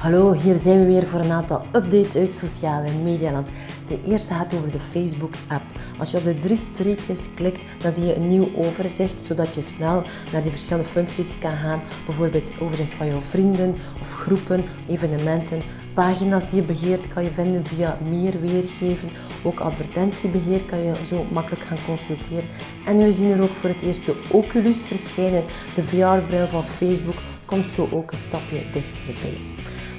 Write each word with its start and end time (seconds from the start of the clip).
Hallo, 0.00 0.32
hier 0.32 0.54
zijn 0.54 0.78
we 0.78 0.86
weer 0.86 1.06
voor 1.06 1.20
een 1.20 1.30
aantal 1.30 1.62
updates 1.72 2.16
uit 2.16 2.32
sociale 2.32 2.90
media. 3.02 3.44
De 3.88 4.00
eerste 4.08 4.34
gaat 4.34 4.54
over 4.54 4.70
de 4.70 4.80
Facebook-app. 4.80 5.62
Als 5.98 6.10
je 6.10 6.16
op 6.16 6.24
de 6.24 6.38
drie 6.38 6.56
streepjes 6.56 7.28
klikt, 7.34 7.60
dan 7.82 7.92
zie 7.92 8.06
je 8.06 8.16
een 8.16 8.28
nieuw 8.28 8.48
overzicht, 8.56 9.22
zodat 9.22 9.54
je 9.54 9.60
snel 9.60 10.02
naar 10.32 10.42
die 10.42 10.50
verschillende 10.50 10.88
functies 10.88 11.38
kan 11.38 11.56
gaan. 11.56 11.80
Bijvoorbeeld 12.06 12.50
overzicht 12.60 12.94
van 12.94 13.06
jouw 13.06 13.20
vrienden 13.20 13.74
of 14.00 14.14
groepen, 14.14 14.64
evenementen, 14.88 15.62
pagina's 15.94 16.50
die 16.50 16.60
je 16.60 16.66
beheert 16.66 17.08
kan 17.08 17.24
je 17.24 17.30
vinden 17.30 17.66
via 17.66 17.98
meer 18.10 18.40
weergeven. 18.40 19.10
Ook 19.42 19.60
advertentiebeheer 19.60 20.64
kan 20.64 20.78
je 20.78 20.92
zo 21.06 21.26
makkelijk 21.32 21.62
gaan 21.62 21.84
consulteren. 21.86 22.48
En 22.86 22.98
we 22.98 23.12
zien 23.12 23.30
er 23.30 23.42
ook 23.42 23.54
voor 23.54 23.70
het 23.70 23.82
eerst 23.82 24.06
de 24.06 24.22
Oculus 24.30 24.82
verschijnen. 24.82 25.44
De 25.74 25.82
VR-bril 25.82 26.46
van 26.46 26.64
Facebook 26.64 27.16
komt 27.44 27.68
zo 27.68 27.88
ook 27.92 28.12
een 28.12 28.18
stapje 28.18 28.70
dichterbij. 28.72 29.38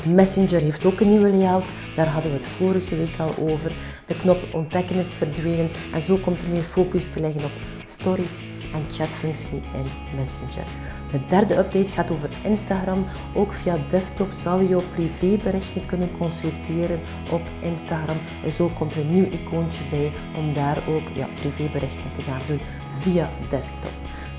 Messenger 0.05 0.61
heeft 0.61 0.85
ook 0.85 0.99
een 0.99 1.09
nieuwe 1.09 1.29
layout, 1.29 1.71
daar 1.95 2.07
hadden 2.07 2.31
we 2.31 2.37
het 2.37 2.47
vorige 2.47 2.95
week 2.95 3.17
al 3.17 3.33
over. 3.39 3.71
De 4.05 4.15
knop 4.15 4.37
ontdekken 4.53 4.95
is 4.95 5.13
verdwenen 5.13 5.69
en 5.93 6.01
zo 6.01 6.17
komt 6.17 6.41
er 6.41 6.49
meer 6.49 6.61
focus 6.61 7.11
te 7.11 7.19
leggen 7.19 7.43
op 7.43 7.51
stories 7.83 8.45
en 8.73 8.85
chatfunctie 8.89 9.61
in 9.73 10.15
Messenger. 10.15 10.65
De 11.11 11.25
derde 11.27 11.57
update 11.57 11.91
gaat 11.91 12.11
over 12.11 12.29
Instagram. 12.43 13.05
Ook 13.33 13.53
via 13.53 13.77
desktop 13.89 14.31
zal 14.31 14.59
je 14.59 14.67
jouw 14.67 14.83
privéberichten 14.93 15.85
kunnen 15.85 16.17
consulteren 16.17 16.99
op 17.31 17.41
Instagram. 17.61 18.17
En 18.43 18.51
zo 18.51 18.71
komt 18.77 18.93
er 18.93 18.99
een 18.99 19.09
nieuw 19.09 19.29
icoontje 19.31 19.83
bij 19.89 20.11
om 20.37 20.53
daar 20.53 20.83
ook 20.87 21.09
ja, 21.13 21.27
privéberichten 21.35 22.11
te 22.13 22.21
gaan 22.21 22.41
doen 22.47 22.61
via 22.99 23.29
desktop. 23.49 23.91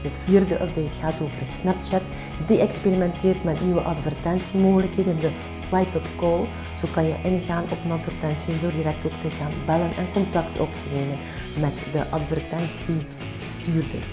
De 0.02 0.10
vierde 0.24 0.54
update 0.54 0.96
gaat 1.00 1.20
over 1.20 1.46
Snapchat. 1.46 2.10
Die 2.46 2.60
experimenteert 2.60 3.44
met 3.44 3.64
nieuwe 3.64 3.80
advertentiemogelijkheden, 3.80 5.18
de 5.18 5.30
swipe-up 5.52 6.08
call. 6.16 6.48
Zo 6.76 6.88
kan 6.92 7.04
je 7.04 7.14
ingaan 7.22 7.64
op 7.70 7.84
een 7.84 7.90
advertentie 7.90 8.58
door 8.58 8.72
direct 8.72 9.06
ook 9.06 9.20
te 9.20 9.30
gaan 9.30 9.52
bellen 9.66 9.96
en 9.96 10.12
contact 10.12 10.58
op 10.58 10.76
te 10.76 10.84
nemen 10.92 11.18
met 11.60 11.84
de 11.92 12.08
advertentiestuurder. 12.10 14.06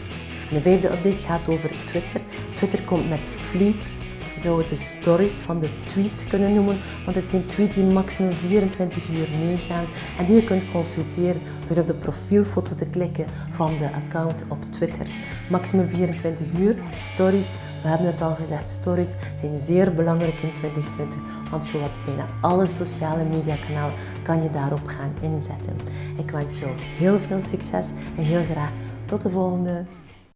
de 0.52 0.61
vijfde 0.61 0.91
update 0.91 1.23
gaat 1.23 1.47
over 1.47 1.72
Twitter. 1.86 2.22
Twitter 2.56 2.83
komt 2.83 3.09
met 3.09 3.30
fleets 3.50 4.00
zou 4.39 4.59
het 4.59 4.69
de 4.69 4.75
stories 4.75 5.39
van 5.41 5.59
de 5.59 5.69
tweets 5.83 6.27
kunnen 6.27 6.53
noemen, 6.53 6.77
want 7.05 7.15
het 7.15 7.29
zijn 7.29 7.45
tweets 7.45 7.75
die 7.75 7.83
maximum 7.83 8.31
24 8.31 9.09
uur 9.09 9.29
meegaan 9.39 9.85
en 10.17 10.25
die 10.25 10.35
je 10.35 10.43
kunt 10.43 10.71
consulteren 10.71 11.41
door 11.67 11.77
op 11.77 11.87
de 11.87 11.93
profielfoto 11.93 12.75
te 12.75 12.85
klikken 12.85 13.25
van 13.49 13.77
de 13.77 13.91
account 13.93 14.45
op 14.47 14.57
Twitter. 14.69 15.07
Maximum 15.49 15.87
24 15.87 16.47
uur. 16.59 16.75
Stories, 16.93 17.53
we 17.81 17.87
hebben 17.87 18.07
het 18.07 18.21
al 18.21 18.35
gezegd, 18.35 18.69
stories 18.69 19.15
zijn 19.33 19.55
zeer 19.55 19.93
belangrijk 19.93 20.41
in 20.41 20.53
2020, 20.53 21.19
want 21.51 21.65
zowat 21.65 21.91
bijna 22.05 22.25
alle 22.41 22.67
sociale 22.67 23.23
mediakanalen 23.23 23.95
kan 24.23 24.43
je 24.43 24.49
daarop 24.49 24.87
gaan 24.87 25.13
inzetten. 25.21 25.75
Ik 26.17 26.31
wens 26.31 26.59
jou 26.59 26.71
heel 26.77 27.19
veel 27.19 27.39
succes 27.39 27.91
en 28.17 28.23
heel 28.23 28.43
graag 28.43 28.71
tot 29.05 29.21
de 29.21 29.29
volgende. 29.29 29.85